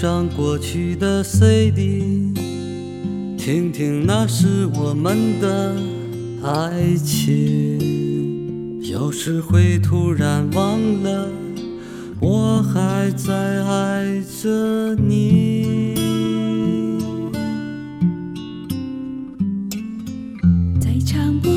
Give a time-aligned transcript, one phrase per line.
[0.00, 2.32] 张过去的 CD，
[3.36, 5.74] 听听那时我们的
[6.40, 8.80] 爱情。
[8.80, 11.28] 有时会突然忘了，
[12.20, 13.34] 我还在
[13.64, 15.96] 爱着你。
[20.78, 21.48] 再唱不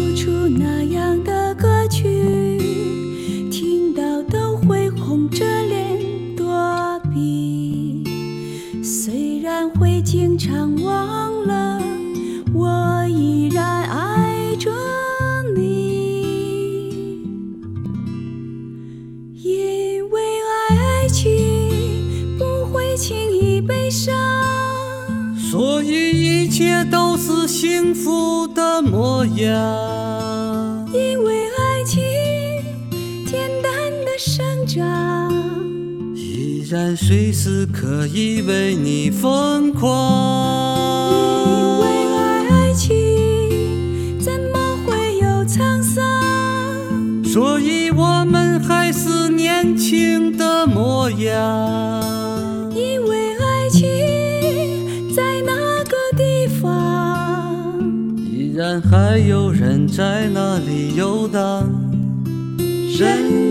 [10.44, 11.80] 常忘了，
[12.52, 14.72] 我依然爱着
[15.56, 17.22] 你。
[19.36, 20.20] 因为
[20.80, 24.16] 爱情不会轻易悲伤。
[25.38, 30.90] 所以一切都是幸福的模样。
[30.92, 32.02] 因为爱情
[33.28, 33.72] 简单
[34.04, 35.32] 的生长，
[36.16, 40.11] 依然随时可以为你疯狂。
[47.32, 52.70] 所以我们还是年轻的模样。
[52.76, 57.80] 因为爱情在那个地方，
[58.18, 61.72] 依然还有人在那里游荡，
[63.00, 63.51] 人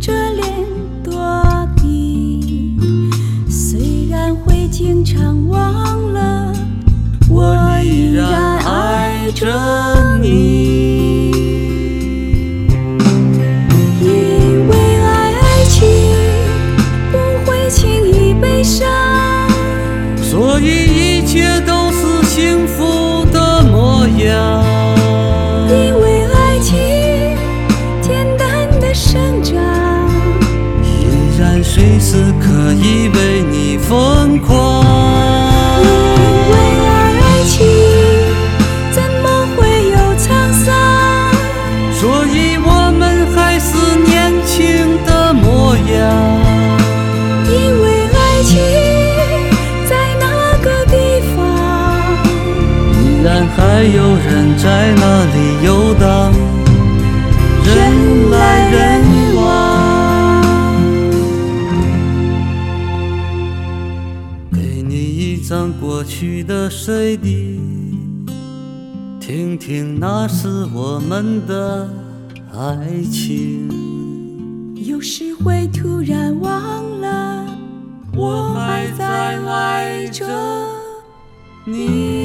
[0.00, 0.48] 着脸
[1.04, 1.12] 躲
[1.76, 2.74] 避。
[3.50, 6.52] 虽然会经常忘了，
[7.28, 11.30] 我依然爱着你。
[14.00, 14.74] 因为
[15.04, 15.86] 爱情
[17.12, 18.88] 不会轻易悲伤。
[20.16, 24.69] 所以一切都是幸福的模样。
[53.56, 56.32] 还有人在那里游荡，
[57.64, 58.78] 人来人
[59.36, 59.40] 往。
[64.52, 67.60] 给你一张过去的 CD，
[69.20, 71.88] 听听那是我们的
[72.52, 72.76] 爱
[73.10, 73.68] 情。
[74.76, 77.46] 有时会突然忘了，
[78.14, 80.26] 我还在爱着
[81.64, 82.19] 你。